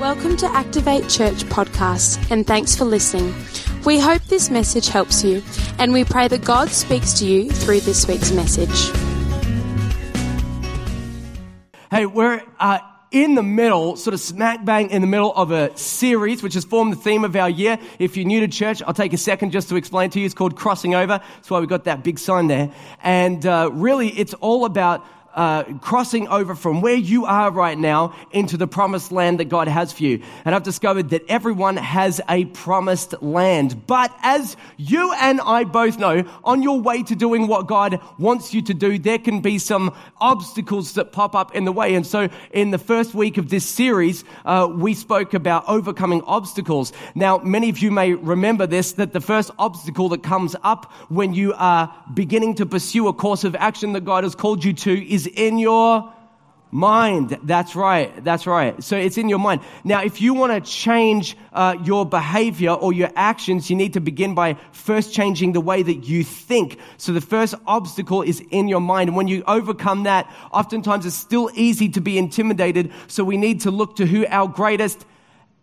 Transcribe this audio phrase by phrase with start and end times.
[0.00, 3.34] Welcome to Activate Church podcast, and thanks for listening.
[3.84, 5.42] We hope this message helps you,
[5.78, 8.90] and we pray that God speaks to you through this week's message.
[11.90, 12.78] Hey, we're uh,
[13.10, 16.64] in the middle, sort of smack bang in the middle of a series which has
[16.64, 17.78] formed the theme of our year.
[17.98, 20.24] If you're new to church, I'll take a second just to explain to you.
[20.24, 21.18] It's called Crossing Over.
[21.18, 22.72] That's why we've got that big sign there.
[23.02, 25.04] And uh, really, it's all about
[25.34, 29.68] uh, crossing over from where you are right now into the promised land that God
[29.68, 30.22] has for you.
[30.44, 33.86] And I've discovered that everyone has a promised land.
[33.86, 38.52] But as you and I both know, on your way to doing what God wants
[38.54, 41.94] you to do, there can be some obstacles that pop up in the way.
[41.94, 46.92] And so in the first week of this series, uh, we spoke about overcoming obstacles.
[47.14, 51.34] Now, many of you may remember this, that the first obstacle that comes up when
[51.34, 55.12] you are beginning to pursue a course of action that God has called you to
[55.12, 56.12] is is in your
[56.70, 57.36] mind.
[57.42, 58.24] That's right.
[58.24, 58.82] That's right.
[58.82, 59.60] So it's in your mind.
[59.82, 64.00] Now, if you want to change uh, your behavior or your actions, you need to
[64.00, 66.78] begin by first changing the way that you think.
[66.96, 69.08] So the first obstacle is in your mind.
[69.08, 72.92] And when you overcome that, oftentimes it's still easy to be intimidated.
[73.08, 75.04] So we need to look to who our greatest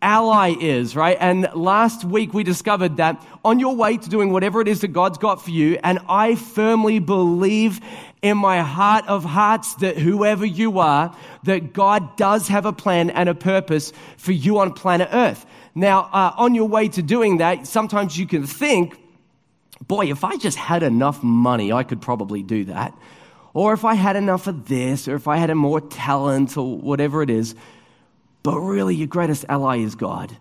[0.01, 1.17] ally is, right?
[1.19, 4.89] And last week we discovered that on your way to doing whatever it is that
[4.89, 7.81] God's got for you, and I firmly believe
[8.21, 13.09] in my heart of hearts that whoever you are, that God does have a plan
[13.09, 15.45] and a purpose for you on planet Earth.
[15.75, 18.99] Now, uh, on your way to doing that, sometimes you can think,
[19.87, 22.97] boy, if I just had enough money, I could probably do that.
[23.53, 27.21] Or if I had enough of this, or if I had more talent, or whatever
[27.21, 27.55] it is.
[28.47, 30.37] But really, your greatest ally is God.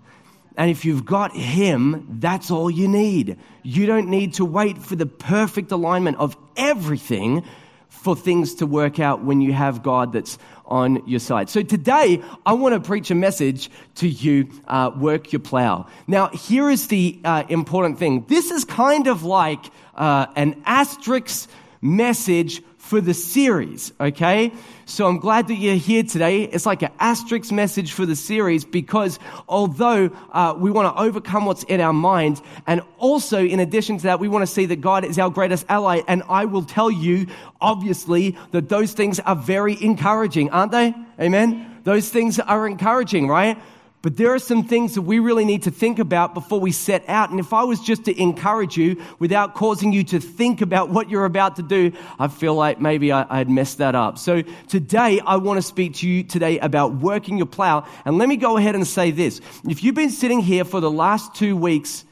[0.57, 3.37] And if you've got Him, that's all you need.
[3.65, 7.43] You don't need to wait for the perfect alignment of everything
[7.89, 11.51] for things to work out when you have God that's on your side.
[11.51, 15.89] So today, I want to preach a message to you, uh, work your plow.
[16.07, 18.25] Now, here is the uh, important thing.
[18.29, 19.65] This is kind of like
[19.97, 21.51] uh, an asterisk
[21.83, 24.52] message for the series, okay?
[24.84, 26.44] So I'm glad that you're here today.
[26.44, 31.47] It's like an asterisk message for the series because although uh, we want to overcome
[31.47, 34.80] what's in our mind, and also in addition to that, we want to see that
[34.80, 36.02] God is our greatest ally.
[36.06, 37.26] And I will tell you,
[37.60, 40.94] obviously, that those things are very encouraging, aren't they?
[41.20, 41.80] Amen?
[41.82, 43.58] Those things are encouraging, right?
[44.06, 47.09] But there are some things that we really need to think about before we set
[47.09, 47.31] out.
[47.31, 51.11] And if I was just to encourage you without causing you to think about what
[51.11, 54.19] you're about to do, I feel like maybe I, had messed that up.
[54.19, 57.84] So today, I want to speak to you today about working your plow.
[58.05, 59.41] And let me go ahead and say this.
[59.69, 62.05] If you've been sitting here for the last two weeks,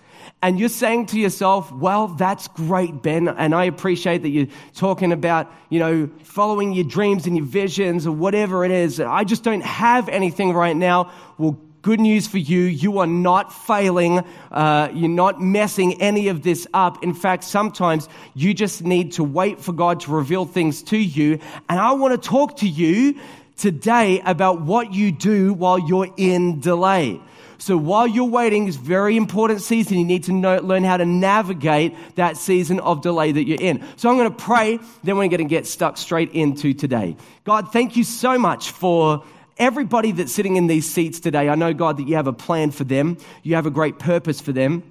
[0.43, 5.13] and you're saying to yourself, well, that's great, Ben, and I appreciate that you're talking
[5.13, 8.99] about, you know, following your dreams and your visions or whatever it is.
[8.99, 11.13] I just don't have anything right now.
[11.39, 14.25] Well, Good news for you, you are not failing.
[14.51, 17.05] Uh, you're not messing any of this up.
[17.05, 21.41] In fact, sometimes you just need to wait for God to reveal things to you.
[21.69, 23.21] And I want to talk to you
[23.59, 27.21] today about what you do while you're in delay.
[27.59, 29.99] So while you're waiting, a very important season.
[29.99, 33.85] You need to know, learn how to navigate that season of delay that you're in.
[33.97, 37.15] So I'm going to pray, then we're going to get stuck straight into today.
[37.45, 39.23] God, thank you so much for
[39.59, 42.71] everybody that's sitting in these seats today, I know, God, that you have a plan
[42.71, 43.19] for them.
[43.43, 44.83] You have a great purpose for them.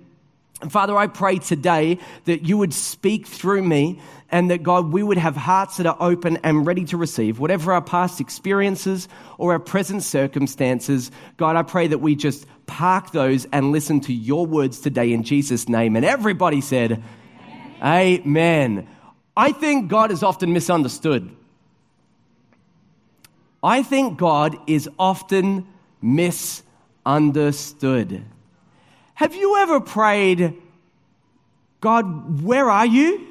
[0.61, 3.99] And Father, I pray today that you would speak through me
[4.31, 7.73] and that God, we would have hearts that are open and ready to receive whatever
[7.73, 11.11] our past experiences or our present circumstances.
[11.37, 15.23] God, I pray that we just park those and listen to your words today in
[15.23, 15.97] Jesus' name.
[15.97, 17.03] And everybody said,
[17.81, 18.21] Amen.
[18.25, 18.87] Amen.
[19.35, 21.35] I think God is often misunderstood.
[23.63, 25.65] I think God is often
[26.01, 28.25] misunderstood.
[29.13, 30.55] Have you ever prayed,
[31.79, 33.25] God, where are you?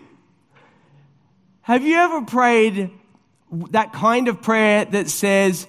[1.61, 2.91] Have you ever prayed
[3.71, 5.67] that kind of prayer that says,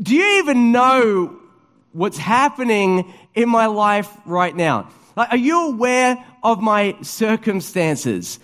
[0.00, 1.36] Do you even know
[1.92, 4.90] what's happening in my life right now?
[5.16, 8.40] Are you aware of my circumstances?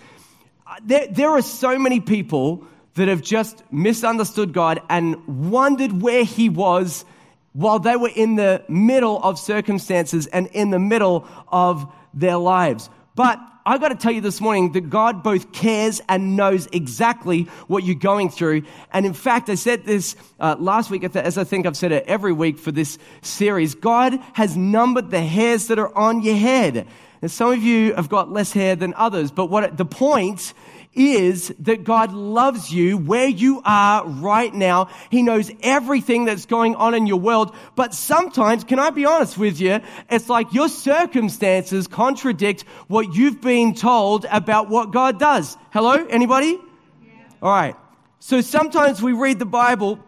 [0.83, 2.63] There, there are so many people
[2.99, 7.05] that have just misunderstood God and wondered where He was
[7.53, 12.89] while they were in the middle of circumstances and in the middle of their lives.
[13.15, 17.43] But I got to tell you this morning that God both cares and knows exactly
[17.67, 18.63] what you're going through.
[18.91, 22.03] And in fact, I said this uh, last week, as I think I've said it
[22.05, 23.75] every week for this series.
[23.75, 26.85] God has numbered the hairs that are on your head.
[27.21, 30.53] And some of you have got less hair than others, but what the point
[30.93, 34.89] is that God loves you where you are right now.
[35.09, 37.55] He knows everything that's going on in your world.
[37.75, 39.81] But sometimes, can I be honest with you?
[40.09, 45.55] It's like your circumstances contradict what you've been told about what God does.
[45.71, 45.93] Hello?
[45.93, 46.57] Anybody?
[47.03, 47.11] Yeah.
[47.41, 47.75] All right.
[48.19, 49.99] So sometimes we read the Bible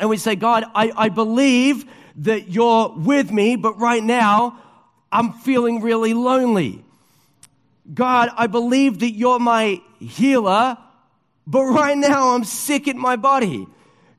[0.00, 1.84] and we say, God, I, I believe
[2.16, 4.58] that you're with me, but right now
[5.12, 6.84] I'm feeling really lonely.
[7.92, 10.78] God, I believe that you're my healer,
[11.46, 13.66] but right now I'm sick in my body.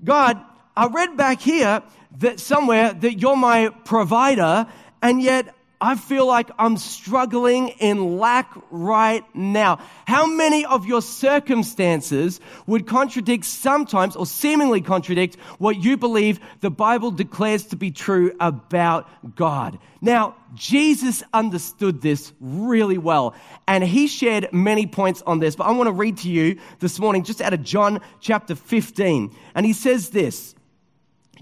[0.04, 0.40] God,
[0.76, 1.84] I read back here
[2.18, 4.68] that somewhere that you're my provider,
[5.02, 9.80] and yet I feel like I'm struggling in lack right now.
[10.06, 16.70] How many of your circumstances would contradict sometimes or seemingly contradict what you believe the
[16.70, 19.80] Bible declares to be true about God?
[20.02, 23.34] Now, Jesus understood this really well
[23.66, 27.00] and he shared many points on this, but I want to read to you this
[27.00, 29.34] morning just out of John chapter 15.
[29.56, 30.56] And he says this,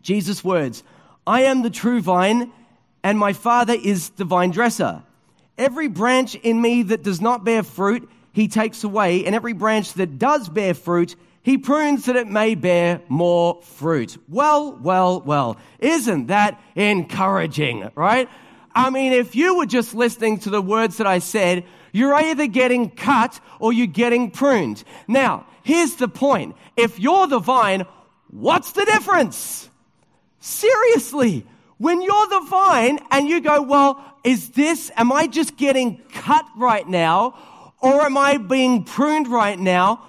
[0.02, 0.84] Jesus' words,
[1.26, 2.52] I am the true vine
[3.04, 5.04] and my Father is the vine dresser.
[5.58, 9.94] Every branch in me that does not bear fruit, he takes away, and every branch
[9.94, 14.18] that does bear fruit, he prunes that it may bear more fruit.
[14.28, 18.30] Well, well, well, isn't that encouraging, right?
[18.76, 22.46] I mean, if you were just listening to the words that I said, you're either
[22.46, 24.84] getting cut or you're getting pruned.
[25.08, 26.56] Now, here's the point.
[26.76, 27.86] If you're the vine,
[28.30, 29.68] what's the difference?
[30.40, 31.46] Seriously,
[31.78, 36.46] when you're the vine and you go, well, is this, am I just getting cut
[36.56, 37.38] right now
[37.80, 40.04] or am I being pruned right now?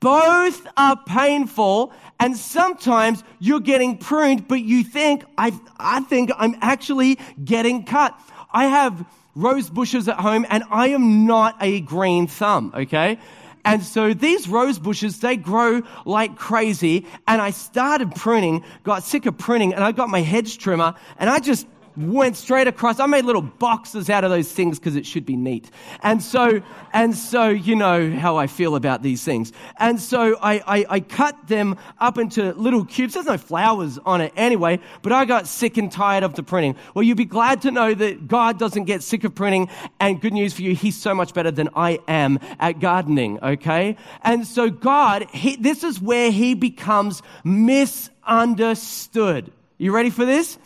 [0.00, 6.56] Both are painful and sometimes you're getting pruned, but you think, I, I think I'm
[6.60, 8.18] actually getting cut.
[8.52, 9.04] I have
[9.34, 13.18] rose bushes at home and I am not a green thumb, okay?
[13.66, 17.04] And so these rose bushes, they grow like crazy.
[17.26, 21.28] And I started pruning, got sick of pruning, and I got my hedge trimmer and
[21.28, 23.00] I just went straight across.
[23.00, 25.70] I made little boxes out of those things because it should be neat.
[26.02, 26.62] And so,
[26.92, 29.52] and so, you know how I feel about these things.
[29.78, 33.14] And so I, I, I, cut them up into little cubes.
[33.14, 36.76] There's no flowers on it anyway, but I got sick and tired of the printing.
[36.94, 39.68] Well, you'd be glad to know that God doesn't get sick of printing.
[40.00, 43.96] And good news for you, He's so much better than I am at gardening, okay?
[44.22, 49.52] And so God, he, this is where He becomes misunderstood.
[49.78, 50.58] You ready for this?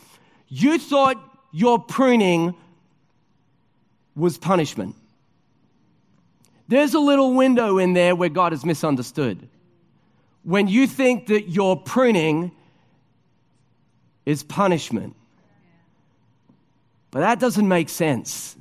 [0.51, 1.17] You thought
[1.53, 2.55] your pruning
[4.15, 4.97] was punishment.
[6.69, 9.49] There's a little window in there where God is misunderstood.
[10.43, 12.53] When you think that your pruning
[14.27, 15.17] is punishment.
[17.11, 18.57] But that doesn't make sense.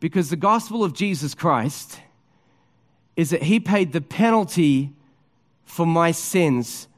[0.00, 2.00] Because the gospel of Jesus Christ
[3.16, 4.92] is that he paid the penalty
[5.64, 6.88] for my sins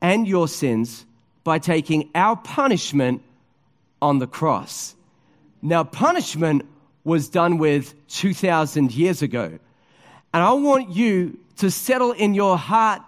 [0.00, 1.06] and your sins
[1.44, 3.22] by taking our punishment
[4.00, 4.94] on the cross.
[5.60, 6.66] Now, punishment
[7.04, 9.58] was done with 2,000 years ago.
[10.34, 13.02] And I want you to settle in your heart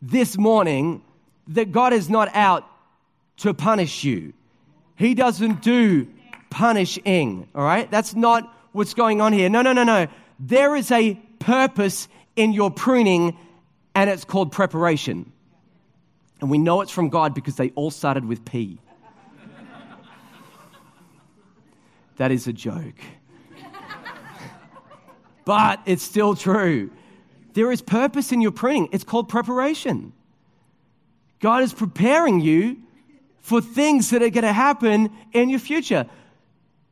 [0.00, 1.02] this morning
[1.48, 2.64] that God is not out
[3.38, 4.32] to punish you.
[4.96, 6.08] He doesn't do
[6.50, 7.90] punishing, all right?
[7.90, 9.48] That's not what's going on here.
[9.48, 10.06] No, no, no, no.
[10.38, 13.36] There is a purpose in your pruning,
[13.94, 15.32] and it's called preparation.
[16.40, 18.80] And we know it's from God because they all started with P.
[22.16, 23.00] that is a joke.
[25.44, 26.90] but it's still true.
[27.52, 28.88] There is purpose in your pruning.
[28.92, 30.12] It's called preparation.
[31.40, 32.76] God is preparing you
[33.40, 36.06] for things that are going to happen in your future.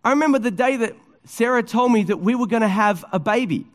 [0.05, 3.19] I remember the day that Sarah told me that we were going to have a
[3.19, 3.67] baby.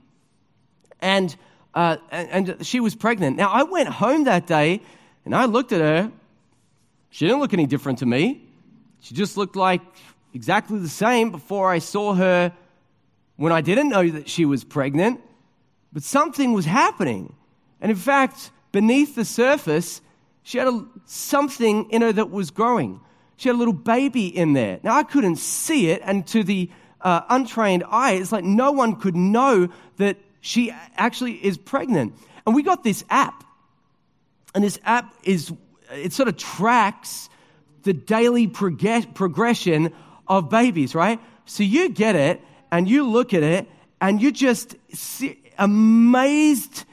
[1.00, 1.36] And,
[1.74, 3.38] uh, and, and she was pregnant.
[3.38, 4.82] Now, I went home that day
[5.26, 6.12] and I looked at her.
[7.10, 8.44] She didn't look any different to me.
[9.02, 9.82] She just looked like
[10.34, 12.54] exactly the same before I saw her
[13.36, 15.22] when I didn't know that she was pregnant.
[15.92, 17.36] But something was happening.
[17.80, 20.02] And in fact, beneath the surface,
[20.42, 23.00] she had a, something in her that was growing.
[23.38, 24.80] She had a little baby in there.
[24.84, 26.70] Now, I couldn't see it, and to the
[27.02, 32.16] uh, untrained eye, it's like no one could know that she actually is pregnant.
[32.46, 33.43] And we got this app
[34.54, 35.52] and this app is,
[35.92, 37.30] it sort of tracks
[37.84, 39.94] the daily prog- progression
[40.28, 41.20] of babies, right?
[41.46, 42.42] So you get it
[42.72, 43.70] and you look at it
[44.00, 44.76] and you're just
[45.58, 46.86] amazed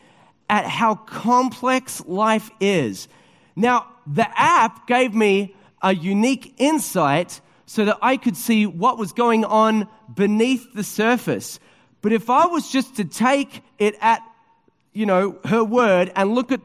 [0.49, 3.09] at how complex life is.
[3.55, 9.12] Now, the app gave me a unique insight so that I could see what was
[9.12, 11.61] going on beneath the surface.
[12.02, 14.23] But if I was just to take it at,
[14.93, 16.61] you know, her word and look at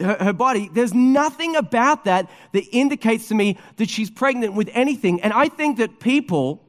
[0.00, 4.68] her, her, body, there's nothing about that that indicates to me that she's pregnant with
[4.72, 5.20] anything.
[5.22, 6.62] And I think that people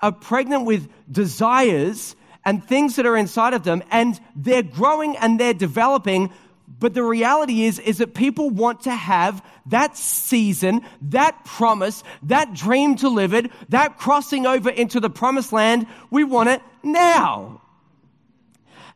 [0.00, 5.38] are pregnant with desires and things that are inside of them, and they're growing and
[5.38, 6.32] they're developing.
[6.78, 12.54] But the reality is, is that people want to have that season, that promise, that
[12.54, 15.86] dream it, that crossing over into the promised land.
[16.10, 17.60] We want it now.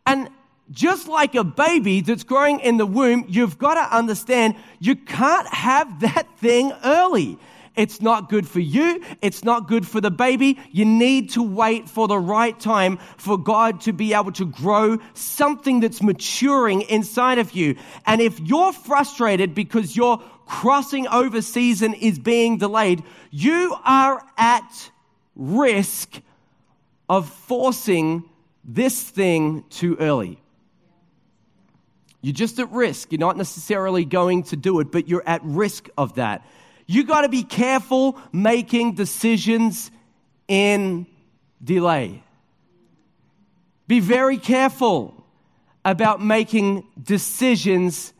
[0.06, 0.28] And
[0.72, 5.46] just like a baby that's growing in the womb, you've got to understand you can't
[5.48, 7.38] have that thing early.
[7.74, 9.02] It's not good for you.
[9.22, 10.58] It's not good for the baby.
[10.72, 14.98] You need to wait for the right time for God to be able to grow
[15.14, 17.76] something that's maturing inside of you.
[18.04, 24.90] And if you're frustrated because your crossing over season is being delayed, you are at
[25.34, 26.20] risk
[27.08, 28.28] of forcing
[28.64, 30.41] this thing too early.
[32.22, 33.12] You're just at risk.
[33.12, 36.46] You're not necessarily going to do it, but you're at risk of that.
[36.86, 39.90] You got to be careful making decisions
[40.48, 41.06] in
[41.62, 42.22] delay.
[43.88, 45.24] Be very careful
[45.84, 48.12] about making decisions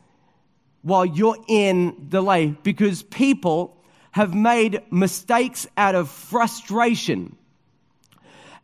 [0.81, 3.77] while you're in delay because people
[4.11, 7.35] have made mistakes out of frustration.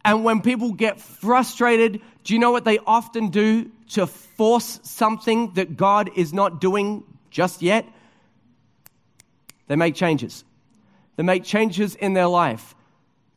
[0.06, 5.53] And when people get frustrated, do you know what they often do to force something
[5.53, 7.86] that God is not doing just yet?
[9.68, 10.44] They make changes.
[11.15, 12.75] They make changes in their life.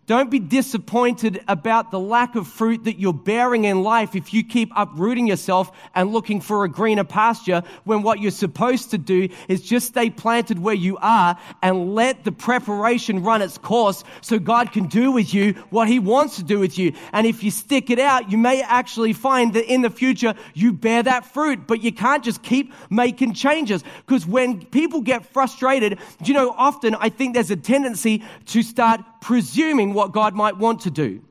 [0.07, 4.43] Don't be disappointed about the lack of fruit that you're bearing in life if you
[4.43, 9.29] keep uprooting yourself and looking for a greener pasture when what you're supposed to do
[9.47, 14.41] is just stay planted where you are and let the preparation run its course so
[14.41, 16.95] God can do with you what He wants to do with you.
[17.13, 20.73] And if you stick it out, you may actually find that in the future you
[20.73, 26.01] bear that fruit, but you can't just keep making changes because when people get frustrated,
[26.25, 30.81] you know, often I think there's a tendency to start presuming what God might want
[30.81, 31.23] to do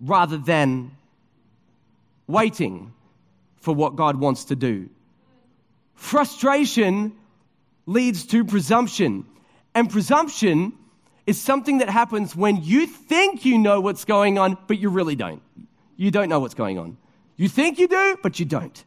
[0.00, 0.90] rather than
[2.26, 2.92] waiting
[3.56, 4.90] for what God wants to do.
[5.94, 7.12] Frustration
[7.86, 9.24] leads to presumption,
[9.74, 10.74] and presumption
[11.26, 15.16] is something that happens when you think you know what's going on, but you really
[15.16, 15.42] don't.
[15.96, 16.98] You don't know what's going on.
[17.36, 18.84] You think you do, but you don't.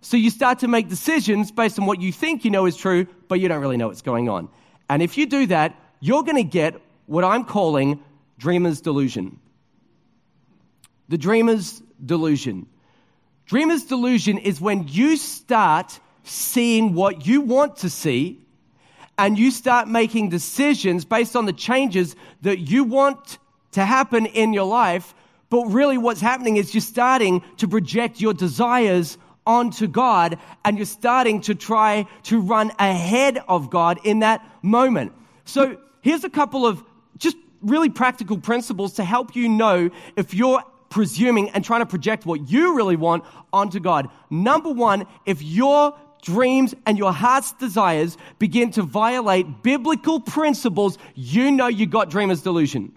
[0.00, 3.06] So you start to make decisions based on what you think you know is true,
[3.28, 4.48] but you don't really know what's going on.
[4.90, 8.02] And if you do that, you're going to get what I'm calling
[8.38, 9.38] dreamer's delusion.
[11.08, 12.66] The dreamer's delusion.
[13.46, 18.40] Dreamer's delusion is when you start seeing what you want to see
[19.18, 23.38] and you start making decisions based on the changes that you want
[23.72, 25.14] to happen in your life.
[25.48, 30.86] But really, what's happening is you're starting to project your desires onto God and you're
[30.86, 35.12] starting to try to run ahead of God in that moment.
[35.44, 36.82] So, here's a couple of
[37.60, 42.48] really practical principles to help you know if you're presuming and trying to project what
[42.48, 44.08] you really want onto God.
[44.30, 51.50] Number one, if your dreams and your heart's desires begin to violate biblical principles, you
[51.50, 52.92] know you've got dreamer's delusion.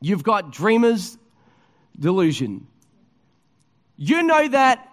[0.00, 1.18] You've got dreamer's
[1.98, 2.66] delusion.
[3.96, 4.84] You know that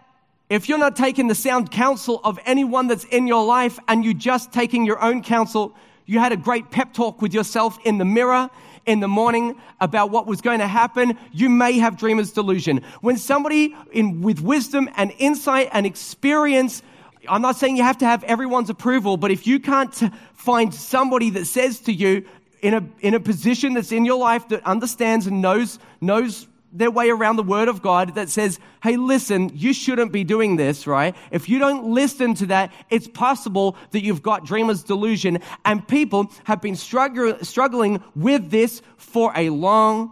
[0.49, 4.13] if you're not taking the sound counsel of anyone that's in your life and you're
[4.13, 5.75] just taking your own counsel,
[6.05, 8.49] you had a great pep talk with yourself in the mirror
[8.85, 12.81] in the morning about what was going to happen, you may have dreamer's delusion.
[13.01, 16.83] When somebody in, with wisdom and insight and experience,
[17.27, 19.93] I'm not saying you have to have everyone's approval, but if you can't
[20.33, 22.25] find somebody that says to you
[22.61, 26.47] in a, in a position that's in your life that understands and knows, knows
[26.77, 30.57] their way around the word of God that says, hey, listen, you shouldn't be doing
[30.57, 31.15] this, right?
[31.31, 35.39] If you don't listen to that, it's possible that you've got dreamer's delusion.
[35.63, 40.11] And people have been struggle, struggling with this for a long,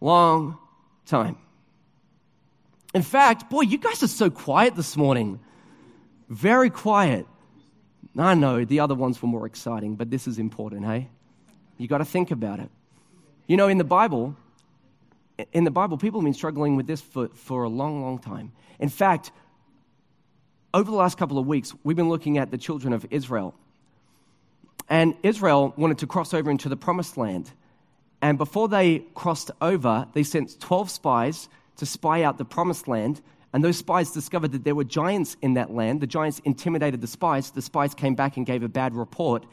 [0.00, 0.58] long
[1.06, 1.38] time.
[2.94, 5.40] In fact, boy, you guys are so quiet this morning.
[6.28, 7.26] Very quiet.
[8.18, 11.08] I know the other ones were more exciting, but this is important, hey?
[11.78, 12.70] You got to think about it.
[13.46, 14.34] You know, in the Bible,
[15.52, 18.52] in the Bible, people have been struggling with this for, for a long, long time.
[18.78, 19.30] In fact,
[20.72, 23.54] over the last couple of weeks, we've been looking at the children of Israel.
[24.88, 27.50] And Israel wanted to cross over into the promised land.
[28.22, 33.20] And before they crossed over, they sent 12 spies to spy out the promised land.
[33.52, 36.00] And those spies discovered that there were giants in that land.
[36.00, 37.50] The giants intimidated the spies.
[37.50, 39.46] The spies came back and gave a bad report.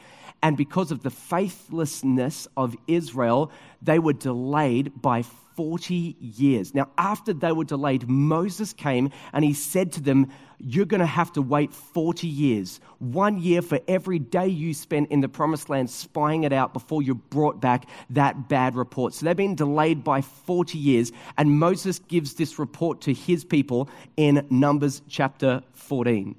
[0.43, 3.49] And because of the faithlessness of Israel,
[3.81, 5.23] they were delayed by
[5.55, 6.73] 40 years.
[6.73, 10.27] Now, after they were delayed, Moses came and he said to them,
[10.59, 15.11] You're going to have to wait 40 years, one year for every day you spent
[15.11, 19.13] in the promised land spying it out before you brought back that bad report.
[19.13, 23.89] So they've been delayed by 40 years, and Moses gives this report to his people
[24.17, 26.35] in Numbers chapter 14.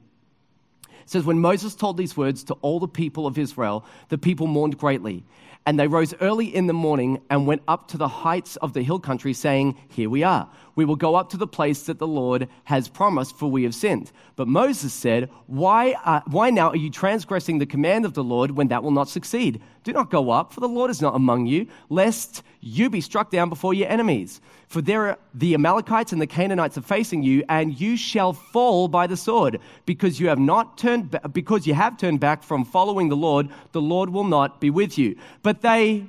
[1.04, 4.46] It says, When Moses told these words to all the people of Israel, the people
[4.46, 5.24] mourned greatly.
[5.66, 8.82] And they rose early in the morning and went up to the heights of the
[8.82, 10.50] hill country, saying, Here we are.
[10.76, 13.74] We will go up to the place that the Lord has promised, for we have
[13.74, 14.12] sinned.
[14.36, 18.50] But Moses said, Why, uh, why now are you transgressing the command of the Lord
[18.52, 19.62] when that will not succeed?
[19.84, 23.30] Do not go up, for the Lord is not among you, lest you be struck
[23.30, 24.42] down before your enemies.
[24.68, 29.06] For there the Amalekites and the Canaanites are facing you, and you shall fall by
[29.06, 33.16] the sword, because you have not turned because you have turned back from following the
[33.16, 33.48] Lord.
[33.72, 35.16] The Lord will not be with you.
[35.42, 36.06] But they,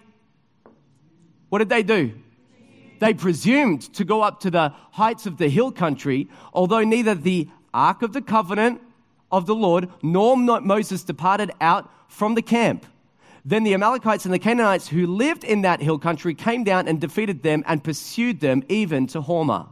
[1.50, 2.14] what did they do?
[3.00, 7.50] They presumed to go up to the heights of the hill country, although neither the
[7.74, 8.82] ark of the covenant
[9.32, 12.86] of the Lord nor Moses departed out from the camp.
[13.48, 17.00] Then the Amalekites and the Canaanites who lived in that hill country came down and
[17.00, 19.68] defeated them and pursued them even to Hormah.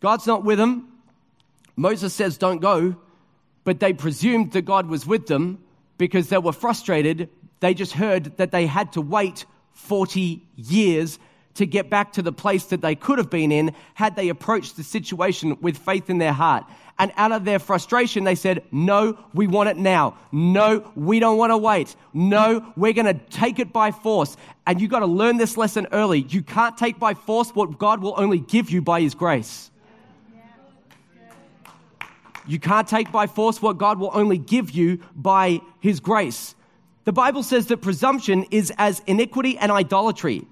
[0.00, 0.92] God's not with them.
[1.74, 2.96] Moses says, Don't go.
[3.64, 5.58] But they presumed that God was with them
[5.96, 7.30] because they were frustrated.
[7.60, 11.18] They just heard that they had to wait 40 years
[11.54, 14.76] to get back to the place that they could have been in had they approached
[14.76, 16.64] the situation with faith in their heart.
[16.98, 20.16] And out of their frustration, they said, No, we want it now.
[20.30, 21.96] No, we don't want to wait.
[22.12, 24.36] No, we're going to take it by force.
[24.66, 26.20] And you've got to learn this lesson early.
[26.20, 29.70] You can't take by force what God will only give you by His grace.
[32.46, 36.54] You can't take by force what God will only give you by His grace.
[37.04, 40.38] The Bible says that presumption is as iniquity and idolatry.
[40.38, 40.46] Do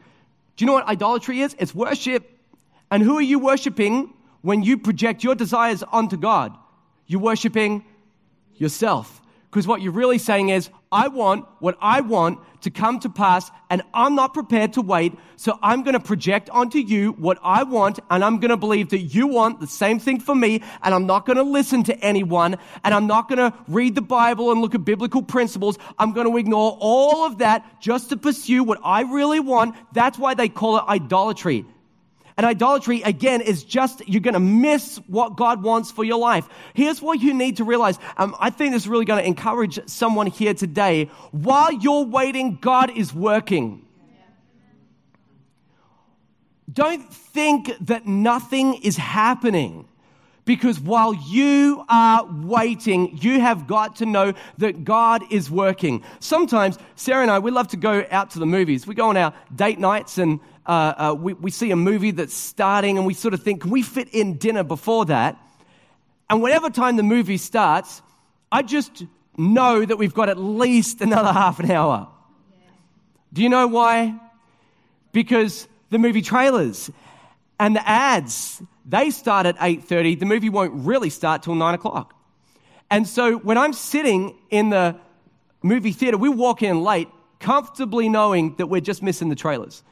[0.59, 1.55] you know what idolatry is?
[1.59, 2.29] It's worship.
[2.91, 6.57] And who are you worshiping when you project your desires onto God?
[7.07, 7.85] You're worshiping
[8.57, 9.21] yourself.
[9.51, 13.51] Because what you're really saying is, I want what I want to come to pass,
[13.69, 15.13] and I'm not prepared to wait.
[15.37, 18.91] So I'm going to project onto you what I want, and I'm going to believe
[18.91, 21.99] that you want the same thing for me, and I'm not going to listen to
[21.99, 25.79] anyone, and I'm not going to read the Bible and look at biblical principles.
[25.99, 29.75] I'm going to ignore all of that just to pursue what I really want.
[29.93, 31.67] That's why they call it idolatry.
[32.37, 36.49] And idolatry, again, is just, you're going to miss what God wants for your life.
[36.75, 37.99] Here's what you need to realize.
[38.17, 41.11] Um, I think this is really going to encourage someone here today.
[41.31, 43.87] While you're waiting, God is working.
[46.73, 49.89] Don't think that nothing is happening.
[50.45, 56.03] Because while you are waiting, you have got to know that God is working.
[56.19, 58.85] Sometimes, Sarah and I, we love to go out to the movies.
[58.85, 62.35] We go on our date nights and uh, uh, we, we see a movie that's
[62.35, 65.37] starting and we sort of think, can we fit in dinner before that?
[66.31, 68.01] And whatever time the movie starts,
[68.51, 69.05] I just
[69.37, 72.09] know that we've got at least another half an hour.
[73.33, 74.19] Do you know why?
[75.13, 76.91] Because the movie trailers
[77.59, 80.21] and the ads, they start at 8.30.
[80.21, 82.15] The movie won't really start till 9 o'clock.
[82.91, 84.97] And so when I'm sitting in the
[85.63, 87.09] movie theater, we walk in late,
[87.41, 89.83] comfortably knowing that we're just missing the trailers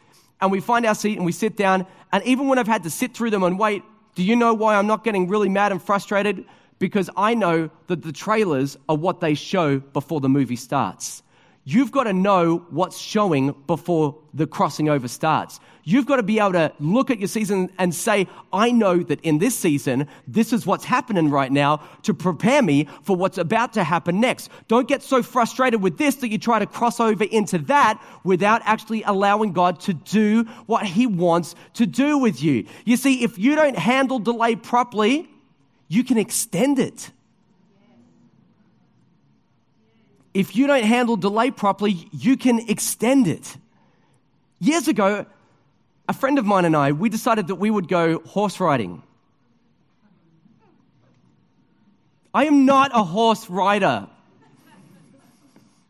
[0.40, 1.86] and we find our seat and we sit down.
[2.12, 3.82] And even when I've had to sit through them and wait,
[4.14, 6.44] do you know why I'm not getting really mad and frustrated?
[6.78, 11.22] Because I know that the trailers are what they show before the movie starts.
[11.64, 15.60] You've got to know what's showing before the crossing over starts.
[15.84, 19.20] You've got to be able to look at your season and say, I know that
[19.20, 23.74] in this season, this is what's happening right now to prepare me for what's about
[23.74, 24.50] to happen next.
[24.68, 28.62] Don't get so frustrated with this that you try to cross over into that without
[28.64, 32.66] actually allowing God to do what He wants to do with you.
[32.84, 35.28] You see, if you don't handle delay properly,
[35.88, 37.10] you can extend it.
[40.32, 43.56] If you don't handle delay properly, you can extend it.
[44.60, 45.26] Years ago,
[46.08, 49.02] a friend of mine and I, we decided that we would go horse riding.
[52.32, 54.06] I am not a horse rider.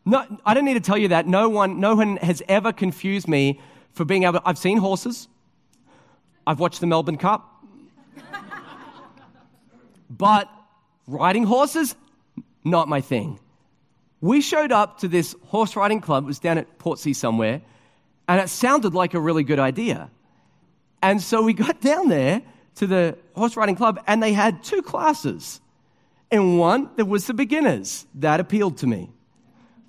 [0.05, 1.27] No, I don't need to tell you that.
[1.27, 3.59] No one, no one has ever confused me
[3.93, 4.39] for being able.
[4.39, 5.27] To, I've seen horses.
[6.47, 7.47] I've watched the Melbourne Cup.
[10.09, 10.49] but
[11.05, 11.95] riding horses,
[12.63, 13.39] not my thing.
[14.21, 16.23] We showed up to this horse riding club.
[16.23, 17.61] It was down at Portsea somewhere.
[18.27, 20.09] And it sounded like a really good idea.
[21.01, 22.41] And so we got down there
[22.75, 25.59] to the horse riding club, and they had two classes.
[26.31, 28.05] In one, there was the beginners.
[28.15, 29.09] That appealed to me.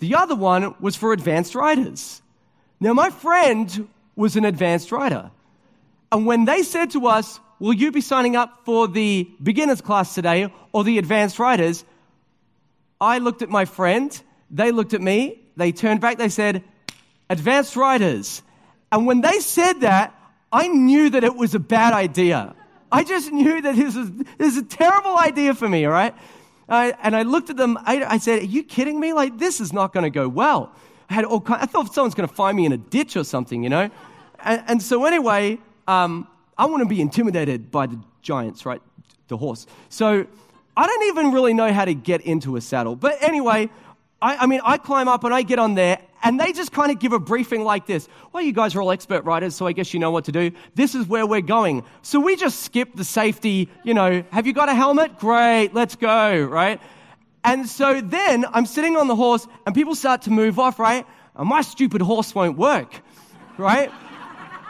[0.01, 2.21] The other one was for advanced riders.
[2.81, 5.31] Now, my friend was an advanced rider.
[6.11, 10.17] And when they said to us, Will you be signing up for the beginners class
[10.17, 11.85] today or the advanced riders?
[13.03, 16.63] I looked at my friend, they looked at me, they turned back, they said,
[17.29, 18.43] Advanced riders.
[18.93, 20.15] And when they said that,
[20.53, 22.55] I knew that it was a bad idea.
[22.93, 26.15] I just knew that this is, this is a terrible idea for me, all right?
[26.69, 29.13] And I looked at them, I, I, said, Are you kidding me?
[29.13, 30.73] Like, this is not going to go well.
[31.11, 33.25] I, had all kind, I thought someone's going to find me in a ditch or
[33.25, 33.91] something, you know?
[34.45, 38.81] And, and so, anyway, um, I want to be intimidated by the giants, right?
[39.27, 39.67] The horse.
[39.89, 40.27] So
[40.77, 42.97] I don't even really know how to get into a saddle.
[42.97, 43.69] But anyway,
[44.23, 46.91] I, I mean, I climb up and I get on there, and they just kind
[46.91, 48.09] of give a briefing like this.
[48.33, 50.53] Well, you guys are all expert riders, so I guess you know what to do.
[50.75, 51.85] This is where we're going.
[52.03, 55.19] So we just skip the safety, you know, have you got a helmet?
[55.19, 56.81] Great, let's go, right?
[57.45, 61.05] And so then I'm sitting on the horse, and people start to move off, right?
[61.35, 62.95] And my stupid horse won't work,
[63.59, 63.91] right?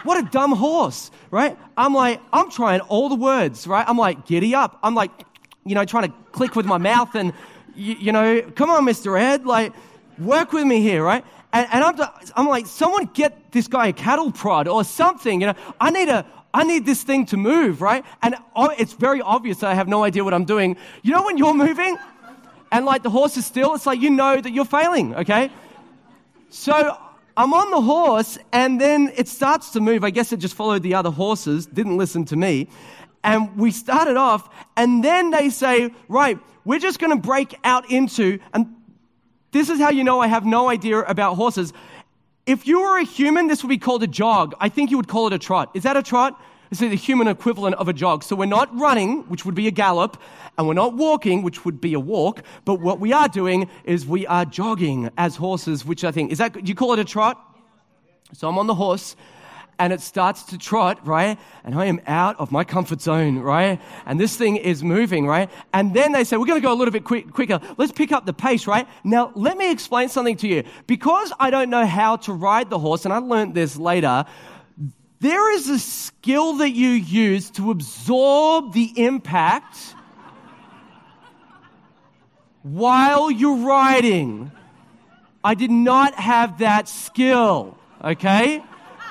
[0.04, 1.56] What a dumb horse, right?
[1.76, 3.84] I'm like, I'm trying all the words, right?
[3.88, 4.80] I'm like, giddy up.
[4.82, 5.12] I'm like,
[5.64, 7.32] you know, trying to click with my mouth and,
[7.74, 9.20] you, you know, come on, Mr.
[9.20, 9.72] Ed, like,
[10.18, 11.24] work with me here, right?
[11.52, 15.46] And, and I'm, I'm like, someone get this guy a cattle prod or something, you
[15.46, 15.54] know?
[15.80, 18.04] I need a, I need this thing to move, right?
[18.22, 18.36] And
[18.78, 20.76] it's very obvious that I have no idea what I'm doing.
[21.02, 21.96] You know when you're moving
[22.70, 25.50] and like the horse is still, it's like you know that you're failing, okay?
[26.50, 26.96] So
[27.36, 30.04] I'm on the horse, and then it starts to move.
[30.04, 32.68] I guess it just followed the other horses, didn't listen to me.
[33.24, 37.90] And we started off, and then they say, Right, we're just going to break out
[37.90, 38.74] into, and
[39.52, 41.72] this is how you know I have no idea about horses.
[42.46, 44.54] If you were a human, this would be called a jog.
[44.60, 45.70] I think you would call it a trot.
[45.74, 46.40] Is that a trot?
[46.72, 48.24] It's the human equivalent of a jog.
[48.24, 50.16] So we're not running, which would be a gallop,
[50.56, 54.06] and we're not walking, which would be a walk, but what we are doing is
[54.06, 57.04] we are jogging as horses, which I think, is that, do you call it a
[57.04, 57.38] trot?
[58.32, 59.16] So I'm on the horse,
[59.82, 61.36] and it starts to trot, right?
[61.64, 63.80] And I am out of my comfort zone, right?
[64.06, 65.50] And this thing is moving, right?
[65.72, 67.58] And then they say, we're going to go a little bit quick, quicker.
[67.78, 68.86] Let's pick up the pace, right?
[69.02, 70.62] Now, let me explain something to you.
[70.86, 74.24] Because I don't know how to ride the horse, and I learned this later,
[75.18, 79.96] there is a skill that you use to absorb the impact
[82.62, 84.52] while you're riding.
[85.42, 88.62] I did not have that skill, okay?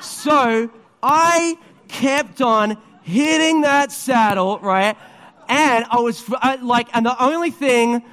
[0.01, 0.69] So
[1.01, 4.97] I kept on hitting that saddle, right?
[5.47, 6.27] And I was
[6.61, 8.03] like, and the only thing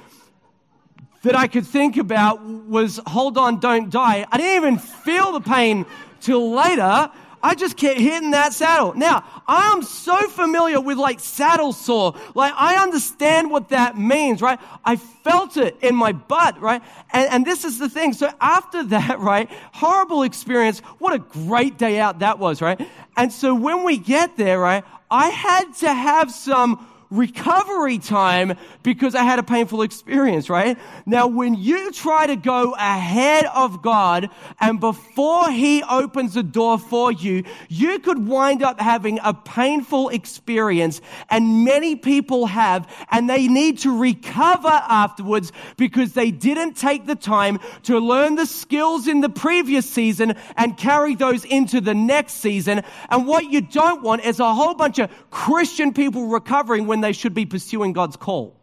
[1.23, 4.25] that I could think about was hold on, don't die.
[4.31, 5.85] I didn't even feel the pain
[6.21, 7.11] till later.
[7.41, 8.93] I just kept hitting that saddle.
[8.93, 12.15] Now, I'm so familiar with like saddle sore.
[12.35, 14.59] Like, I understand what that means, right?
[14.83, 16.81] I felt it in my butt, right?
[17.11, 18.13] And, and this is the thing.
[18.13, 22.79] So after that, right, horrible experience, what a great day out that was, right?
[23.15, 29.15] And so when we get there, right, I had to have some recovery time because
[29.15, 30.77] I had a painful experience, right?
[31.05, 36.77] Now, when you try to go ahead of God and before He opens the door
[36.77, 43.29] for you, you could wind up having a painful experience and many people have and
[43.29, 49.07] they need to recover afterwards because they didn't take the time to learn the skills
[49.07, 52.83] in the previous season and carry those into the next season.
[53.09, 57.09] And what you don't want is a whole bunch of Christian people recovering when when
[57.09, 58.53] they should be pursuing God's call.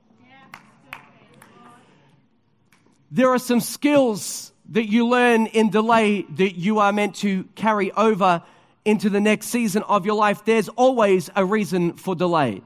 [3.10, 7.92] There are some skills that you learn in delay that you are meant to carry
[7.92, 8.42] over
[8.84, 10.44] into the next season of your life.
[10.44, 12.60] There's always a reason for delay.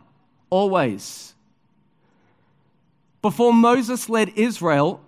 [0.48, 1.36] Always.
[3.22, 5.00] Before Moses led Israel,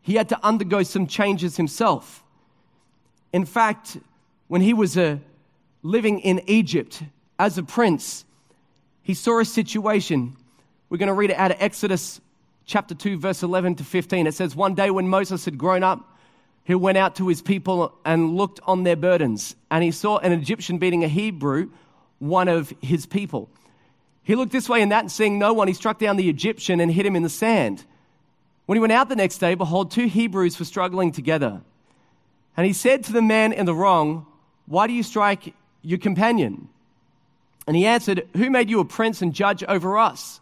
[0.00, 2.24] he had to undergo some changes himself.
[3.32, 3.98] In fact,
[4.48, 5.18] when he was uh,
[5.84, 7.04] living in Egypt
[7.38, 8.24] as a prince,
[9.02, 10.36] he saw a situation.
[10.88, 12.20] We're going to read it out of Exodus
[12.64, 14.26] chapter 2, verse 11 to 15.
[14.26, 16.08] It says, One day when Moses had grown up,
[16.64, 20.32] he went out to his people and looked on their burdens, and he saw an
[20.32, 21.70] Egyptian beating a Hebrew,
[22.18, 23.50] one of his people.
[24.22, 26.80] He looked this way and that, and seeing no one, he struck down the Egyptian
[26.80, 27.84] and hit him in the sand.
[28.66, 31.60] When he went out the next day, behold, two Hebrews were struggling together.
[32.56, 34.26] And he said to the man in the wrong,
[34.66, 36.68] Why do you strike your companion?
[37.66, 40.40] And he answered, Who made you a prince and judge over us?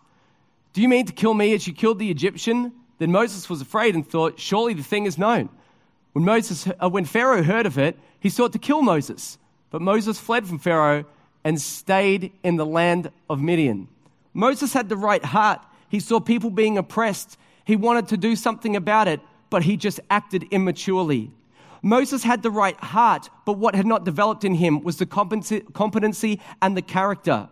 [0.73, 2.73] Do you mean to kill me as you killed the Egyptian?
[2.99, 5.49] Then Moses was afraid and thought, Surely the thing is known.
[6.13, 9.39] When, Moses, uh, when Pharaoh heard of it, he sought to kill Moses.
[9.71, 11.05] But Moses fled from Pharaoh
[11.45, 13.89] and stayed in the land of Midian.
[14.35, 15.65] Moses had the right heart.
[15.89, 17.39] He saw people being oppressed.
[17.65, 21.31] He wanted to do something about it, but he just acted immaturely.
[21.83, 26.41] Moses had the right heart, but what had not developed in him was the competency
[26.61, 27.49] and the character.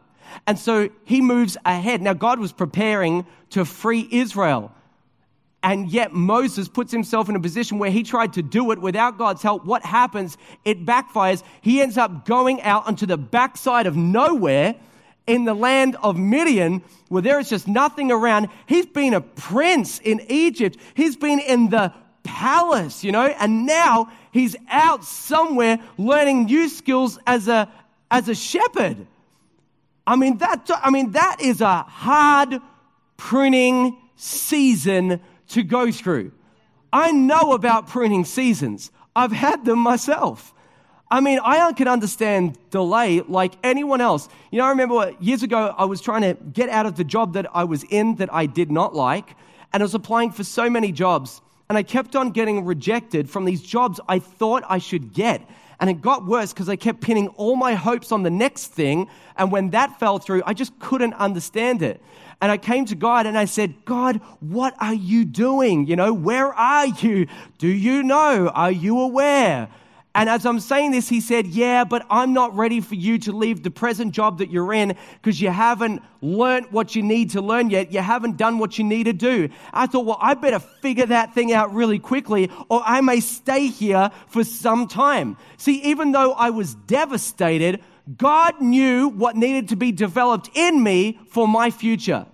[0.46, 2.02] And so he moves ahead.
[2.02, 4.72] Now, God was preparing to free Israel.
[5.62, 9.18] And yet Moses puts himself in a position where he tried to do it without
[9.18, 9.64] God's help.
[9.64, 10.38] What happens?
[10.64, 11.42] It backfires.
[11.62, 14.76] He ends up going out onto the backside of nowhere
[15.26, 18.48] in the land of Midian where there is just nothing around.
[18.66, 20.78] He's been a prince in Egypt.
[20.94, 21.92] He's been in the
[22.28, 27.70] palace, you know, and now he's out somewhere learning new skills as a,
[28.10, 29.06] as a shepherd.
[30.06, 32.60] I mean, that, I mean, that is a hard
[33.16, 36.32] pruning season to go through.
[36.92, 38.90] I know about pruning seasons.
[39.16, 40.52] I've had them myself.
[41.10, 44.28] I mean, I can understand delay like anyone else.
[44.50, 47.32] You know, I remember years ago, I was trying to get out of the job
[47.32, 49.34] that I was in that I did not like,
[49.72, 53.44] and I was applying for so many jobs, and I kept on getting rejected from
[53.44, 55.42] these jobs I thought I should get.
[55.80, 59.08] And it got worse because I kept pinning all my hopes on the next thing,
[59.36, 62.02] and when that fell through, I just couldn't understand it.
[62.40, 65.86] And I came to God and I said, God, what are you doing?
[65.86, 67.26] You know, where are you?
[67.58, 68.48] Do you know?
[68.48, 69.68] Are you aware?
[70.14, 73.32] And as I'm saying this, he said, Yeah, but I'm not ready for you to
[73.32, 77.40] leave the present job that you're in because you haven't learnt what you need to
[77.40, 77.92] learn yet.
[77.92, 79.48] You haven't done what you need to do.
[79.72, 83.66] I thought, Well, I better figure that thing out really quickly or I may stay
[83.66, 85.36] here for some time.
[85.56, 87.80] See, even though I was devastated,
[88.16, 92.26] God knew what needed to be developed in me for my future.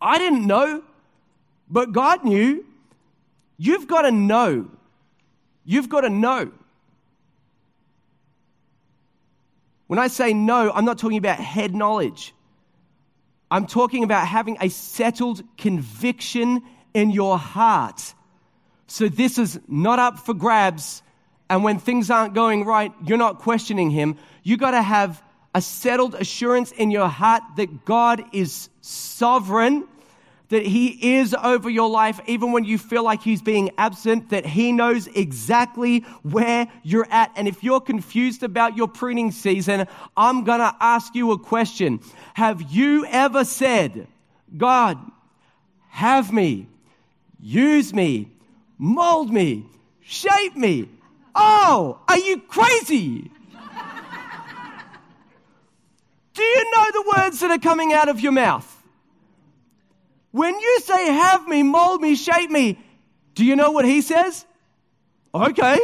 [0.00, 0.82] I didn't know,
[1.68, 2.64] but God knew.
[3.58, 4.70] You've got to know.
[5.64, 6.52] You've got to know.
[9.86, 12.34] When I say know, I'm not talking about head knowledge.
[13.50, 16.62] I'm talking about having a settled conviction
[16.94, 18.14] in your heart.
[18.86, 21.02] So this is not up for grabs.
[21.50, 24.16] And when things aren't going right, you're not questioning Him.
[24.42, 25.22] You've got to have
[25.54, 29.86] a settled assurance in your heart that God is sovereign,
[30.52, 34.44] that He is over your life, even when you feel like He's being absent, that
[34.44, 37.32] He knows exactly where you're at.
[37.36, 42.00] And if you're confused about your pruning season, I'm going to ask you a question.
[42.34, 44.06] Have you ever said,
[44.54, 44.98] God,
[45.88, 46.68] have me,
[47.40, 48.30] use me,
[48.78, 49.66] mold me,
[50.02, 50.88] shape me,
[51.34, 53.30] Oh, are you crazy?
[56.34, 58.71] Do you know the words that are coming out of your mouth?
[60.32, 62.78] When you say, have me, mold me, shape me,
[63.34, 64.44] do you know what he says?
[65.34, 65.78] Okay.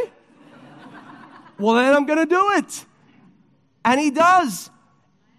[1.57, 2.85] well, then I'm going to do it.
[3.85, 4.69] And he does.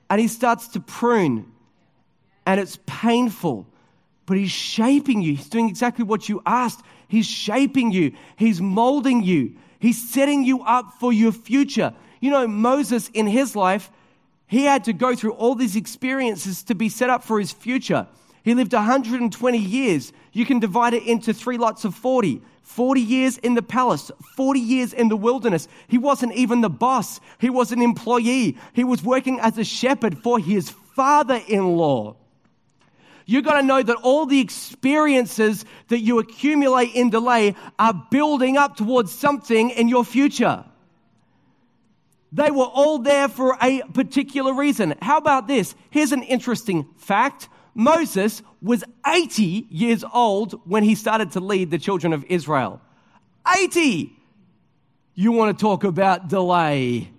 [0.08, 1.50] And he starts to prune.
[2.46, 3.66] And it's painful.
[4.26, 5.34] But he's shaping you.
[5.34, 6.80] He's doing exactly what you asked.
[7.08, 8.12] He's shaping you.
[8.36, 9.56] He's molding you.
[9.80, 11.94] He's setting you up for your future.
[12.20, 13.90] You know, Moses in his life,
[14.46, 18.06] he had to go through all these experiences to be set up for his future.
[18.42, 20.12] He lived 120 years.
[20.32, 22.42] You can divide it into three lots of 40.
[22.62, 25.66] 40 years in the palace, 40 years in the wilderness.
[25.88, 27.20] He wasn't even the boss.
[27.38, 28.56] He was an employee.
[28.74, 32.14] He was working as a shepherd for his father in law.
[33.26, 38.56] You've got to know that all the experiences that you accumulate in delay are building
[38.56, 40.64] up towards something in your future.
[42.32, 44.94] They were all there for a particular reason.
[45.02, 45.74] How about this?
[45.90, 47.48] Here's an interesting fact.
[47.74, 52.80] Moses was 80 years old when he started to lead the children of Israel.
[53.56, 54.12] 80!
[55.14, 57.10] You want to talk about delay?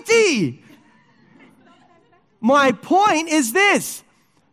[0.00, 0.62] 80!
[2.40, 4.02] My point is this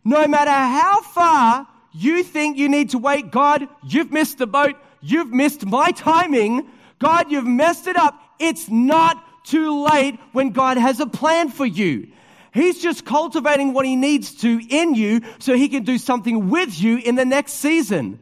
[0.04, 4.76] no matter how far you think you need to wait, God, you've missed the boat.
[5.00, 6.68] You've missed my timing.
[6.98, 8.20] God, you've messed it up.
[8.38, 12.08] It's not too late when God has a plan for you.
[12.52, 16.80] He's just cultivating what he needs to in you so he can do something with
[16.80, 18.18] you in the next season.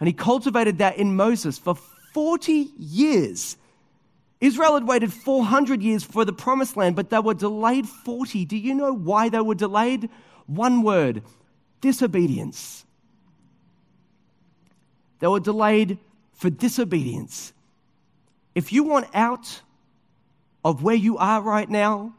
[0.00, 1.74] And he cultivated that in Moses for
[2.14, 3.56] 40 years.
[4.40, 8.44] Israel had waited 400 years for the promised land, but they were delayed 40.
[8.44, 10.08] Do you know why they were delayed?
[10.46, 11.22] One word
[11.80, 12.84] disobedience.
[15.18, 15.98] They were delayed
[16.32, 17.52] for disobedience.
[18.54, 19.62] If you want out
[20.64, 22.14] of where you are right now,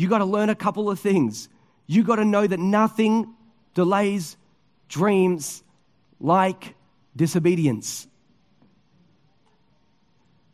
[0.00, 1.48] you got to learn a couple of things.
[1.86, 3.34] You got to know that nothing
[3.74, 4.36] delays
[4.88, 5.62] dreams
[6.18, 6.74] like
[7.14, 8.06] disobedience.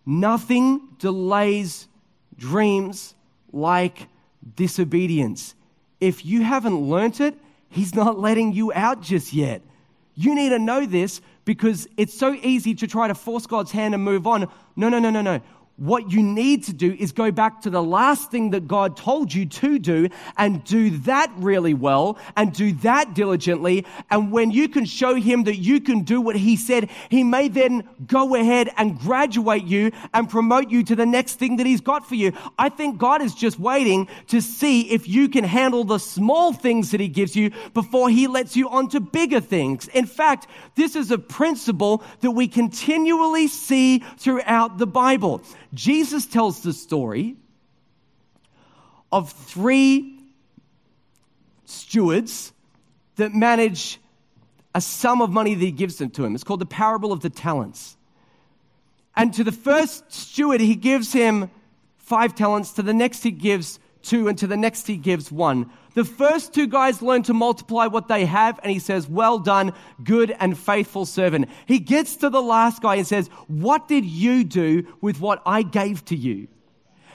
[0.04, 1.88] Nothing delays
[2.36, 3.14] dreams
[3.52, 4.08] like
[4.54, 5.54] disobedience
[6.00, 7.34] if you haven't learnt it,
[7.68, 9.60] He's not letting you out just yet.
[10.14, 13.92] You need to know this because it's so easy to try to force God's hand
[13.92, 14.48] and move on.
[14.76, 15.40] No, no, no, no, no
[15.76, 19.32] what you need to do is go back to the last thing that God told
[19.32, 23.84] you to do and do that really well and do that diligently.
[24.10, 27.48] And when you can show him that you can do what he said, he may
[27.48, 31.82] then go ahead and graduate you and promote you to the next thing that he's
[31.82, 32.32] got for you.
[32.58, 36.90] I think God is just waiting to see if you can handle the small things
[36.92, 39.88] that he gives you before he lets you on to bigger things.
[39.88, 45.42] In fact, this is a principle that we continually see throughout the Bible.
[45.74, 47.36] Jesus tells the story
[49.12, 50.18] of three
[51.64, 52.52] stewards
[53.16, 53.98] that manage
[54.74, 56.34] a sum of money that he gives them to him.
[56.34, 57.96] It's called the parable of the talents.
[59.16, 61.50] And to the first steward, he gives him
[61.96, 62.72] five talents.
[62.72, 64.28] To the next, he gives two.
[64.28, 65.70] And to the next, he gives one.
[65.94, 69.72] The first two guys learn to multiply what they have, and he says, Well done,
[70.02, 71.48] good and faithful servant.
[71.66, 75.62] He gets to the last guy and says, What did you do with what I
[75.62, 76.48] gave to you?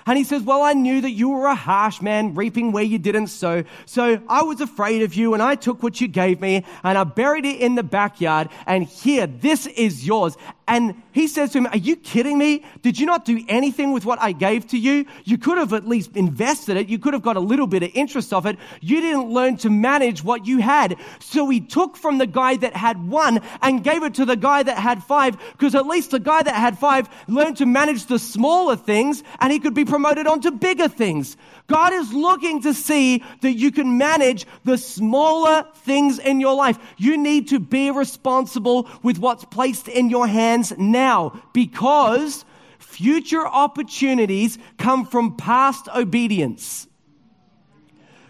[0.05, 2.97] And he says, Well, I knew that you were a harsh man, reaping where you
[2.97, 3.63] didn't sow.
[3.85, 7.03] So I was afraid of you, and I took what you gave me, and I
[7.03, 8.49] buried it in the backyard.
[8.65, 10.37] And here, this is yours.
[10.71, 12.63] And he says to him, Are you kidding me?
[12.81, 15.05] Did you not do anything with what I gave to you?
[15.25, 16.87] You could have at least invested it.
[16.87, 18.57] You could have got a little bit of interest of it.
[18.79, 20.95] You didn't learn to manage what you had.
[21.19, 24.63] So he took from the guy that had one and gave it to the guy
[24.63, 28.17] that had five, because at least the guy that had five learned to manage the
[28.17, 31.35] smaller things and he could be promoted on to bigger things.
[31.67, 36.79] God is looking to see that you can manage the smaller things in your life.
[36.97, 42.45] You need to be responsible with what's placed in your hands now because
[42.77, 46.87] future opportunities come from past obedience.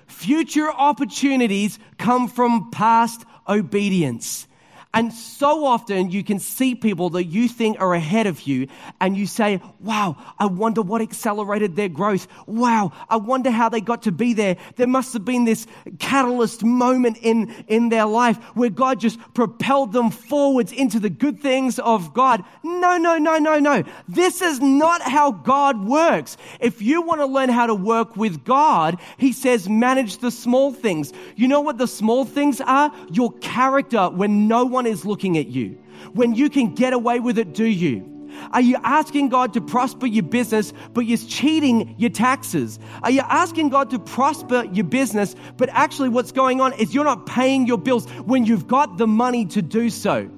[0.08, 4.48] Future opportunities come from past obedience.
[4.94, 8.68] And so often you can see people that you think are ahead of you
[9.00, 12.28] and you say, wow, I wonder what accelerated their growth.
[12.46, 14.58] Wow, I wonder how they got to be there.
[14.76, 15.66] There must have been this
[16.00, 21.42] catalyst moment in, in their life where God just propelled them forwards into the good
[21.42, 22.44] things of God.
[22.62, 23.84] No, no, no, no, no.
[24.10, 26.36] This is not how God works.
[26.60, 30.74] If you want to learn how to work with God, He says manage the small
[30.74, 31.14] things.
[31.38, 32.92] You know what the small things are?
[33.10, 35.78] Your character when no one is looking at you.
[36.14, 38.12] When you can get away with it, do you?
[38.52, 42.80] Are you asking God to prosper your business, but you're cheating your taxes?
[43.04, 47.04] Are you asking God to prosper your business, but actually what's going on is you're
[47.04, 50.30] not paying your bills when you've got the money to do so?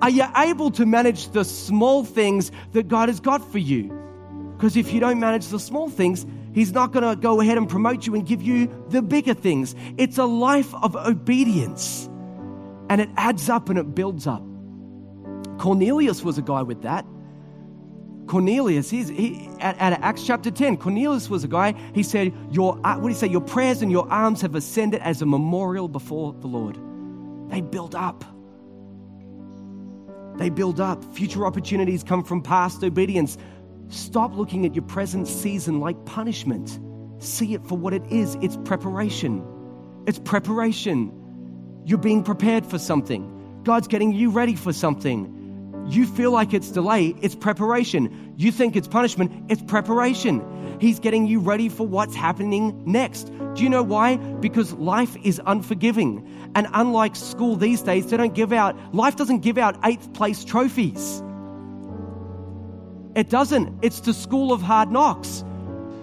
[0.00, 3.94] Are you able to manage the small things that God has got for you?
[4.56, 7.68] Because if you don't manage the small things, He's not going to go ahead and
[7.68, 9.76] promote you and give you the bigger things.
[9.96, 12.08] It's a life of obedience
[12.88, 14.42] and it adds up and it builds up.
[15.58, 17.04] Cornelius was a guy with that.
[18.26, 22.78] Cornelius, he's, he, at, at, Acts chapter 10, Cornelius was a guy, he said, your,
[22.84, 25.88] uh, what do you say, your prayers and your alms have ascended as a memorial
[25.88, 26.78] before the Lord.
[27.50, 28.24] They build up.
[30.36, 31.02] They build up.
[31.14, 33.38] Future opportunities come from past obedience.
[33.88, 36.78] Stop looking at your present season like punishment.
[37.18, 38.36] See it for what it is.
[38.36, 39.44] It's preparation.
[40.06, 41.17] It's preparation.
[41.88, 43.62] You're being prepared for something.
[43.64, 45.86] God's getting you ready for something.
[45.88, 48.34] You feel like it's delay, it's preparation.
[48.36, 50.44] You think it's punishment, it's preparation.
[50.82, 53.32] He's getting you ready for what's happening next.
[53.54, 54.18] Do you know why?
[54.18, 56.28] Because life is unforgiving.
[56.54, 60.44] And unlike school these days, they don't give out, life doesn't give out eighth place
[60.44, 61.22] trophies.
[63.14, 63.78] It doesn't.
[63.80, 65.42] It's the school of hard knocks.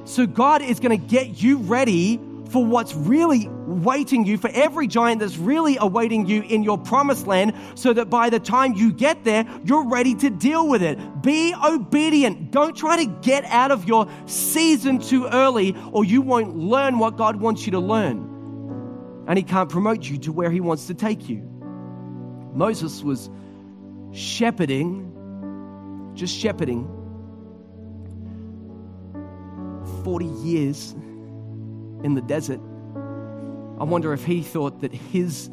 [0.06, 2.20] So God is going to get you ready
[2.50, 7.28] for what's really waiting you, for every giant that's really awaiting you in your promised
[7.28, 11.00] land, so that by the time you get there, you're ready to deal with it.
[11.22, 12.52] Be obedient.
[12.52, 17.18] Don't try to get out of your season too early, or you won't learn what
[17.18, 19.26] God wants you to learn.
[19.28, 21.42] And He can't promote you to where He wants to take you.
[22.54, 23.30] Moses was
[24.12, 26.88] shepherding, just shepherding,
[30.04, 30.96] 40 years
[32.04, 32.60] in the desert,
[33.80, 35.50] I wonder if he thought that his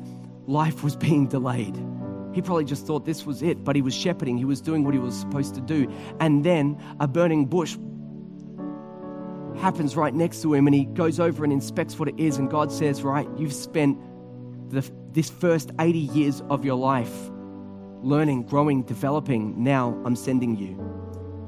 [0.47, 1.76] life was being delayed.
[2.32, 4.95] He probably just thought this was it, but he was shepherding, he was doing what
[4.95, 5.93] he was supposed to do.
[6.20, 7.76] And then a burning bush
[9.61, 12.38] happens right next to him, and he goes over and inspects what it is.
[12.38, 13.99] And God says, Right, you've spent
[14.70, 17.30] the, this first 80 years of your life
[18.03, 19.62] learning, growing, developing.
[19.62, 20.91] Now I'm sending you.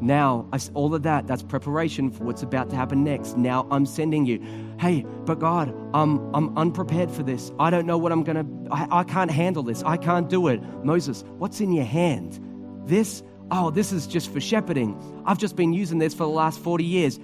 [0.01, 3.37] Now, I, all of that, that's preparation for what's about to happen next.
[3.37, 4.45] Now I'm sending you.
[4.79, 7.53] Hey, but God, I'm, I'm unprepared for this.
[7.59, 9.83] I don't know what I'm going to, I can't handle this.
[9.83, 10.63] I can't do it.
[10.85, 12.41] Moses, what's in your hand?
[12.87, 13.23] This?
[13.51, 15.23] Oh, this is just for shepherding.
[15.27, 17.19] I've just been using this for the last 40 years.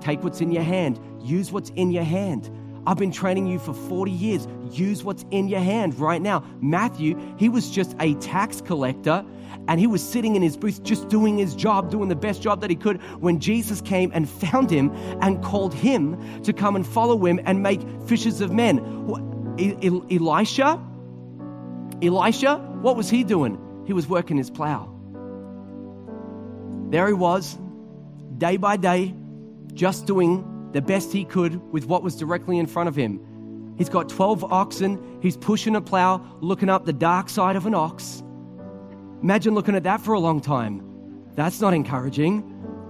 [0.00, 0.98] Take what's in your hand.
[1.22, 2.50] Use what's in your hand.
[2.86, 4.46] I've been training you for 40 years.
[4.70, 6.44] Use what's in your hand right now.
[6.60, 9.24] Matthew, he was just a tax collector
[9.68, 12.60] and he was sitting in his booth just doing his job, doing the best job
[12.60, 14.90] that he could when Jesus came and found him
[15.20, 18.78] and called him to come and follow him and make fishers of men.
[20.10, 20.80] Elisha?
[22.02, 23.58] Elisha, what was he doing?
[23.86, 24.90] He was working his plow.
[26.90, 27.58] There he was,
[28.38, 29.14] day by day,
[29.72, 33.74] just doing the best he could with what was directly in front of him.
[33.78, 37.74] He's got 12 oxen, he's pushing a plow, looking up the dark side of an
[37.74, 38.22] ox.
[39.24, 40.82] Imagine looking at that for a long time.
[41.34, 42.44] That's not encouraging.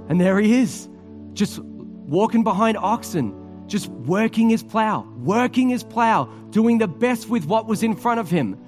[0.09, 0.89] And there he is,
[1.33, 3.33] just walking behind oxen,
[3.69, 8.19] just working his plow, working his plow, doing the best with what was in front
[8.19, 8.59] of him.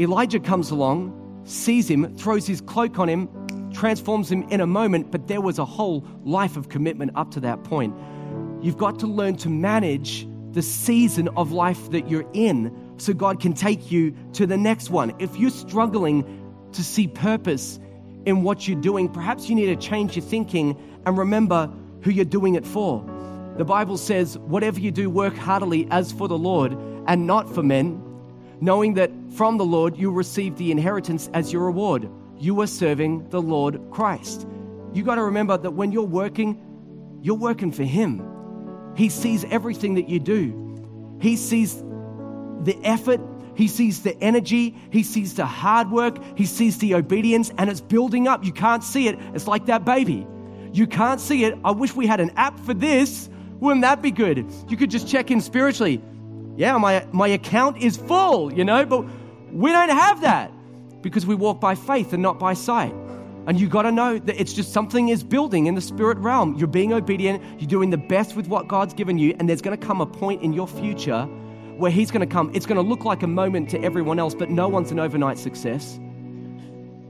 [0.00, 1.14] Elijah comes along,
[1.44, 3.28] sees him, throws his cloak on him,
[3.72, 7.38] transforms him in a moment, but there was a whole life of commitment up to
[7.38, 7.94] that point.
[8.60, 13.40] You've got to learn to manage the season of life that you're in so God
[13.40, 15.14] can take you to the next one.
[15.18, 16.24] If you're struggling
[16.72, 17.78] to see purpose
[18.26, 20.76] in what you're doing, perhaps you need to change your thinking
[21.06, 21.70] and remember
[22.02, 23.04] who you're doing it for.
[23.56, 26.72] The Bible says, whatever you do, work heartily as for the Lord
[27.06, 28.02] and not for men,
[28.60, 32.08] knowing that from the Lord you'll receive the inheritance as your reward.
[32.38, 34.46] You are serving the Lord Christ.
[34.92, 38.22] You got to remember that when you're working, you're working for Him.
[38.96, 41.18] He sees everything that you do.
[41.20, 41.82] He sees
[42.64, 43.20] the effort,
[43.54, 47.80] he sees the energy, he sees the hard work, he sees the obedience, and it's
[47.80, 48.44] building up.
[48.44, 49.18] You can't see it.
[49.34, 50.26] It's like that baby.
[50.72, 51.58] You can't see it.
[51.64, 53.28] I wish we had an app for this.
[53.58, 54.46] Wouldn't that be good?
[54.68, 56.00] You could just check in spiritually.
[56.56, 59.04] Yeah, my, my account is full, you know, but
[59.52, 60.52] we don't have that
[61.02, 62.94] because we walk by faith and not by sight.
[63.46, 66.54] And you got to know that it's just something is building in the spirit realm.
[66.56, 69.76] You're being obedient, you're doing the best with what God's given you, and there's going
[69.76, 71.28] to come a point in your future
[71.78, 72.50] where He's going to come.
[72.54, 75.38] It's going to look like a moment to everyone else, but no one's an overnight
[75.38, 75.98] success.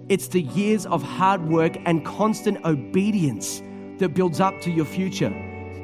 [0.08, 3.62] It's the years of hard work and constant obedience
[3.98, 5.32] that builds up to your future.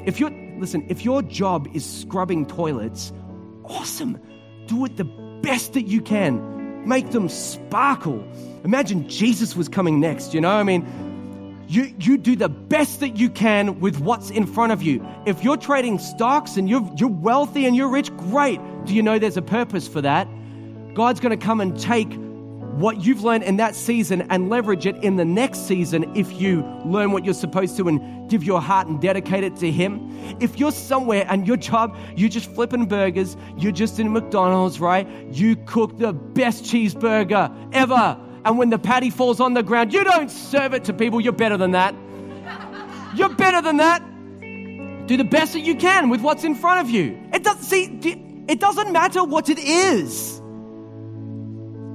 [0.07, 3.13] If you're, listen, if your job is scrubbing toilets,
[3.65, 4.19] awesome.
[4.67, 5.05] Do it the
[5.43, 6.89] best that you can.
[6.89, 8.27] Make them sparkle.
[8.65, 10.53] Imagine Jesus was coming next, you know?
[10.53, 10.87] I mean,
[11.69, 15.07] you, you do the best that you can with what's in front of you.
[15.27, 18.61] If you're trading stocks and you're, you're wealthy and you're rich, great.
[18.85, 20.29] Do you know there's a purpose for that?
[20.95, 22.13] God's going to come and take
[22.75, 26.63] what you've learned in that season and leverage it in the next season if you
[26.85, 30.11] learn what you're supposed to and give your heart and dedicate it to Him.
[30.41, 35.09] If you're somewhere and your job, you're just flipping burgers, you're just in McDonald's, right?
[35.33, 40.05] You cook the best cheeseburger ever and when the patty falls on the ground, you
[40.05, 41.21] don't serve it to people.
[41.21, 41.95] You're better than that.
[43.15, 44.03] You're better than that.
[45.07, 47.19] Do the best that you can with what's in front of you.
[47.33, 48.45] It doesn't see.
[48.49, 50.41] It doesn't matter what it is.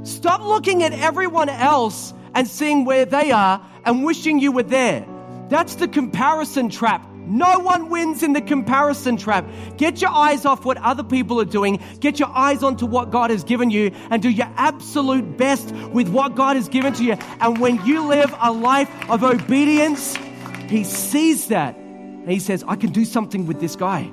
[0.03, 5.05] Stop looking at everyone else and seeing where they are and wishing you were there.
[5.49, 7.05] That's the comparison trap.
[7.29, 9.45] No one wins in the comparison trap.
[9.77, 11.79] Get your eyes off what other people are doing.
[11.99, 16.09] Get your eyes onto what God has given you and do your absolute best with
[16.09, 17.13] what God has given to you.
[17.39, 20.15] And when you live a life of obedience,
[20.67, 24.09] He sees that and He says, I can do something with this guy.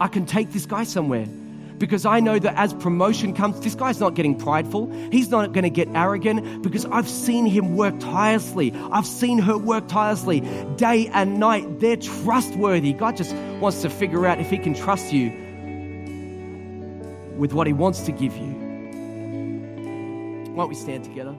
[0.00, 1.26] I can take this guy somewhere
[1.80, 4.92] because I know that as promotion comes, this guy's not getting prideful.
[5.10, 8.72] He's not going to get arrogant because I've seen him work tirelessly.
[8.92, 10.40] I've seen her work tirelessly
[10.76, 11.80] day and night.
[11.80, 12.92] They're trustworthy.
[12.92, 15.30] God just wants to figure out if he can trust you
[17.38, 18.52] with what he wants to give you.
[20.50, 21.38] Why don't we stand together?